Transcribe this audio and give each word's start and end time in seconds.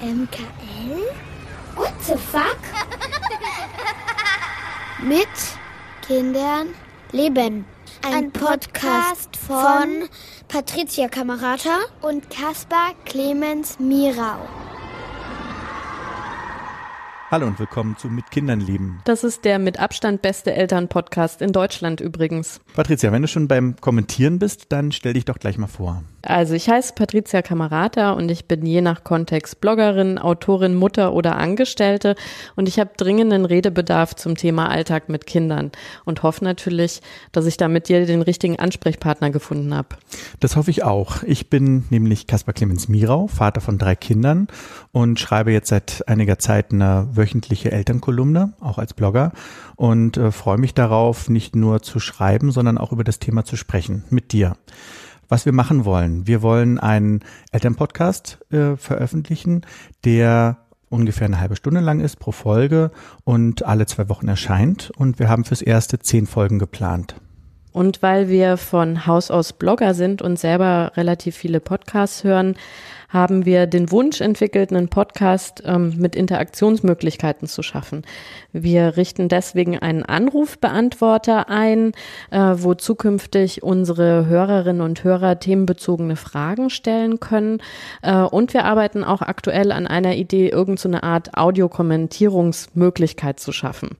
MKL? 0.00 1.02
What 1.74 1.92
the 2.06 2.16
fuck? 2.16 2.58
Mit 5.02 5.28
Kindern 6.06 6.74
leben. 7.12 7.64
Ein, 8.04 8.30
Podcast 8.30 9.36
von 9.36 10.08
Patricia 10.48 11.08
Kamerata 11.08 11.78
und 12.02 12.30
Caspar 12.30 12.92
Clemens 13.04 13.78
Mirau. 13.78 14.38
Hallo 17.36 17.48
und 17.48 17.58
willkommen 17.58 17.98
zu 17.98 18.08
Mit 18.08 18.30
Kindern 18.30 18.60
leben. 18.60 19.02
Das 19.04 19.22
ist 19.22 19.44
der 19.44 19.58
mit 19.58 19.78
Abstand 19.78 20.22
beste 20.22 20.54
Elternpodcast 20.54 21.42
in 21.42 21.52
Deutschland 21.52 22.00
übrigens. 22.00 22.62
Patricia, 22.74 23.12
wenn 23.12 23.20
du 23.20 23.28
schon 23.28 23.46
beim 23.46 23.76
Kommentieren 23.78 24.38
bist, 24.38 24.72
dann 24.72 24.90
stell 24.90 25.12
dich 25.12 25.26
doch 25.26 25.38
gleich 25.38 25.58
mal 25.58 25.66
vor. 25.66 26.02
Also 26.22 26.54
ich 26.54 26.70
heiße 26.70 26.94
Patricia 26.94 27.42
Kamerata 27.42 28.12
und 28.12 28.30
ich 28.30 28.46
bin 28.46 28.64
je 28.64 28.80
nach 28.80 29.04
Kontext 29.04 29.60
Bloggerin, 29.60 30.18
Autorin, 30.18 30.74
Mutter 30.74 31.12
oder 31.12 31.36
Angestellte 31.36 32.16
und 32.56 32.68
ich 32.68 32.80
habe 32.80 32.92
dringenden 32.96 33.44
Redebedarf 33.44 34.16
zum 34.16 34.34
Thema 34.34 34.70
Alltag 34.70 35.10
mit 35.10 35.26
Kindern 35.26 35.72
und 36.06 36.22
hoffe 36.22 36.42
natürlich, 36.42 37.02
dass 37.32 37.44
ich 37.44 37.58
da 37.58 37.68
mit 37.68 37.88
dir 37.90 38.06
den 38.06 38.22
richtigen 38.22 38.58
Ansprechpartner 38.58 39.28
gefunden 39.28 39.74
habe. 39.74 39.88
Das 40.40 40.56
hoffe 40.56 40.70
ich 40.70 40.82
auch. 40.82 41.22
Ich 41.22 41.50
bin 41.50 41.84
nämlich 41.90 42.26
Kaspar 42.26 42.54
Clemens 42.54 42.88
Mirau, 42.88 43.26
Vater 43.26 43.60
von 43.60 43.76
drei 43.76 43.94
Kindern 43.94 44.48
und 44.90 45.20
schreibe 45.20 45.52
jetzt 45.52 45.68
seit 45.68 46.08
einiger 46.08 46.38
Zeit 46.38 46.72
eine 46.72 47.08
wöchentliche 47.26 47.72
Elternkolumne, 47.72 48.52
auch 48.60 48.78
als 48.78 48.94
Blogger 48.94 49.32
und 49.74 50.16
äh, 50.16 50.30
freue 50.30 50.58
mich 50.58 50.74
darauf, 50.74 51.28
nicht 51.28 51.56
nur 51.56 51.82
zu 51.82 51.98
schreiben, 51.98 52.52
sondern 52.52 52.78
auch 52.78 52.92
über 52.92 53.02
das 53.04 53.18
Thema 53.18 53.44
zu 53.44 53.56
sprechen 53.56 54.04
mit 54.10 54.32
dir 54.32 54.56
was 55.28 55.44
wir 55.44 55.52
machen 55.52 55.84
wollen. 55.84 56.28
Wir 56.28 56.40
wollen 56.40 56.78
einen 56.78 57.18
Elternpodcast 57.50 58.38
äh, 58.52 58.76
veröffentlichen, 58.76 59.62
der 60.04 60.58
ungefähr 60.88 61.24
eine 61.24 61.40
halbe 61.40 61.56
Stunde 61.56 61.80
lang 61.80 61.98
ist 61.98 62.20
pro 62.20 62.30
Folge 62.30 62.92
und 63.24 63.64
alle 63.64 63.86
zwei 63.86 64.08
Wochen 64.08 64.28
erscheint. 64.28 64.92
Und 64.96 65.18
wir 65.18 65.28
haben 65.28 65.44
fürs 65.44 65.62
erste 65.62 65.98
zehn 65.98 66.28
Folgen 66.28 66.60
geplant. 66.60 67.16
Und 67.76 68.00
weil 68.00 68.30
wir 68.30 68.56
von 68.56 69.06
Haus 69.06 69.30
aus 69.30 69.52
Blogger 69.52 69.92
sind 69.92 70.22
und 70.22 70.38
selber 70.38 70.92
relativ 70.96 71.36
viele 71.36 71.60
Podcasts 71.60 72.24
hören, 72.24 72.54
haben 73.10 73.44
wir 73.44 73.66
den 73.66 73.90
Wunsch 73.90 74.22
entwickelt, 74.22 74.72
einen 74.72 74.88
Podcast 74.88 75.62
ähm, 75.66 75.92
mit 75.98 76.16
Interaktionsmöglichkeiten 76.16 77.46
zu 77.46 77.62
schaffen. 77.62 78.06
Wir 78.50 78.96
richten 78.96 79.28
deswegen 79.28 79.78
einen 79.78 80.04
Anrufbeantworter 80.04 81.50
ein, 81.50 81.92
äh, 82.30 82.54
wo 82.54 82.72
zukünftig 82.72 83.62
unsere 83.62 84.24
Hörerinnen 84.24 84.80
und 84.80 85.04
Hörer 85.04 85.38
themenbezogene 85.38 86.16
Fragen 86.16 86.70
stellen 86.70 87.20
können. 87.20 87.60
Äh, 88.00 88.22
und 88.22 88.54
wir 88.54 88.64
arbeiten 88.64 89.04
auch 89.04 89.20
aktuell 89.20 89.70
an 89.70 89.86
einer 89.86 90.14
Idee, 90.14 90.48
irgendeine 90.48 90.96
so 90.96 91.02
Art 91.02 91.36
Audiokommentierungsmöglichkeit 91.36 93.38
zu 93.38 93.52
schaffen. 93.52 93.98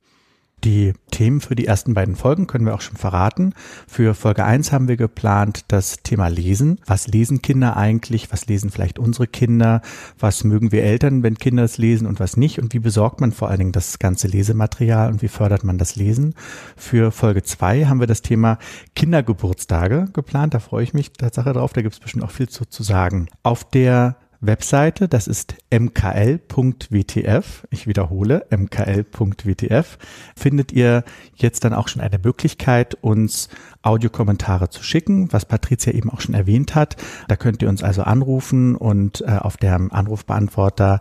Die 0.63 0.93
Themen 1.11 1.39
für 1.39 1.55
die 1.55 1.67
ersten 1.67 1.93
beiden 1.93 2.15
Folgen 2.15 2.47
können 2.47 2.65
wir 2.65 2.73
auch 2.73 2.81
schon 2.81 2.97
verraten. 2.97 3.53
Für 3.87 4.15
Folge 4.15 4.43
1 4.43 4.71
haben 4.71 4.87
wir 4.87 4.97
geplant 4.97 5.65
das 5.67 5.97
Thema 6.01 6.29
Lesen. 6.29 6.79
Was 6.87 7.07
lesen 7.07 7.43
Kinder 7.43 7.77
eigentlich? 7.77 8.31
Was 8.31 8.47
lesen 8.47 8.71
vielleicht 8.71 8.97
unsere 8.97 9.27
Kinder? 9.27 9.81
Was 10.17 10.43
mögen 10.43 10.71
wir 10.71 10.83
Eltern, 10.83 11.21
wenn 11.21 11.37
Kinder 11.37 11.63
es 11.63 11.77
lesen 11.77 12.07
und 12.07 12.19
was 12.19 12.37
nicht? 12.37 12.59
Und 12.59 12.73
wie 12.73 12.79
besorgt 12.79 13.21
man 13.21 13.31
vor 13.31 13.49
allen 13.49 13.59
Dingen 13.59 13.71
das 13.71 13.99
ganze 13.99 14.27
Lesematerial 14.27 15.11
und 15.11 15.21
wie 15.21 15.27
fördert 15.27 15.63
man 15.63 15.77
das 15.77 15.95
Lesen? 15.95 16.33
Für 16.75 17.11
Folge 17.11 17.43
2 17.43 17.85
haben 17.85 17.99
wir 17.99 18.07
das 18.07 18.23
Thema 18.23 18.57
Kindergeburtstage 18.95 20.07
geplant. 20.11 20.55
Da 20.55 20.59
freue 20.59 20.83
ich 20.83 20.93
mich 20.93 21.13
Tatsache 21.13 21.53
drauf. 21.53 21.73
Da 21.73 21.83
gibt 21.83 21.93
es 21.93 21.99
bestimmt 21.99 22.23
auch 22.23 22.31
viel 22.31 22.49
zu, 22.49 22.65
zu 22.65 22.81
sagen. 22.81 23.27
Auf 23.43 23.63
der 23.63 24.17
Webseite, 24.39 25.07
das 25.07 25.27
ist 25.27 25.55
mkl.wtf. 25.71 27.63
Ich 27.69 27.87
wiederhole, 27.87 28.45
mkl.wtf. 28.49 29.97
Findet 30.35 30.71
ihr 30.71 31.03
jetzt 31.35 31.63
dann 31.63 31.73
auch 31.73 31.87
schon 31.87 32.01
eine 32.01 32.19
Möglichkeit, 32.23 32.95
uns 33.01 33.49
Audiokommentare 33.81 34.69
zu 34.69 34.83
schicken, 34.83 35.31
was 35.31 35.45
Patricia 35.45 35.93
eben 35.93 36.09
auch 36.09 36.21
schon 36.21 36.35
erwähnt 36.35 36.75
hat. 36.75 36.97
Da 37.27 37.35
könnt 37.35 37.61
ihr 37.61 37.69
uns 37.69 37.83
also 37.83 38.03
anrufen 38.03 38.75
und 38.75 39.21
äh, 39.21 39.37
auf 39.39 39.57
der 39.57 39.75
Anrufbeantworter 39.75 40.99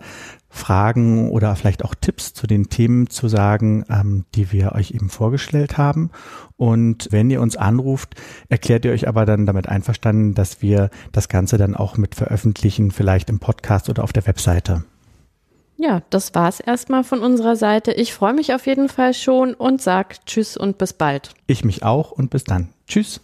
Fragen 0.56 1.31
oder 1.31 1.55
vielleicht 1.55 1.84
auch 1.84 1.94
Tipps 1.94 2.33
zu 2.34 2.47
den 2.47 2.69
Themen 2.69 3.09
zu 3.09 3.28
sagen, 3.28 3.84
ähm, 3.89 4.25
die 4.34 4.50
wir 4.53 4.72
euch 4.72 4.91
eben 4.91 5.09
vorgestellt 5.09 5.78
haben. 5.78 6.11
Und 6.56 7.09
wenn 7.11 7.31
ihr 7.31 7.41
uns 7.41 7.56
anruft, 7.56 8.15
erklärt 8.49 8.84
ihr 8.84 8.93
euch 8.93 9.06
aber 9.06 9.27
dann 9.27 9.47
damit 9.47 9.69
einverstanden, 9.69 10.34
dass 10.34 10.62
wir 10.62 10.91
das 11.12 11.28
Ganze 11.28 11.59
dann 11.59 11.77
auch 11.77 11.97
mit 11.97 12.15
veröffentlichen, 12.15 12.91
vielleicht 12.91 13.31
im 13.31 13.39
Podcast 13.39 13.89
oder 13.89 14.03
auf 14.03 14.12
der 14.12 14.27
Webseite. 14.27 14.84
Ja, 15.77 16.03
das 16.09 16.34
war's 16.34 16.61
erstmal 16.61 17.05
von 17.05 17.21
unserer 17.21 17.55
Seite. 17.55 17.93
Ich 17.93 18.15
freue 18.15 18.33
mich 18.33 18.55
auf 18.55 18.66
jeden 18.66 18.89
Fall 18.89 19.12
schon 19.12 19.53
und 19.55 19.83
sag 19.83 20.25
Tschüss 20.25 20.56
und 20.56 20.78
bis 20.78 20.95
bald. 20.95 21.34
Ich 21.47 21.65
mich 21.65 21.83
auch 21.83 22.11
und 22.11 22.31
bis 22.31 22.45
dann. 22.45 22.71
Tschüss. 22.89 23.21